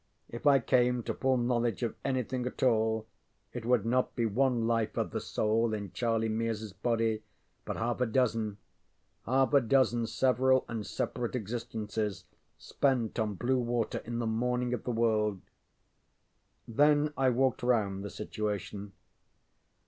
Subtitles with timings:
[0.29, 3.05] If I came to full knowledge of anything at all,
[3.53, 7.21] it would not be one life of the soul in Charlie MearsŌĆÖs body,
[7.65, 8.57] but half a dozen
[9.27, 12.23] half a dozen several and separate existences
[12.57, 15.39] spent on blue water in the morning of the world!
[16.67, 18.93] Then I walked round the situation.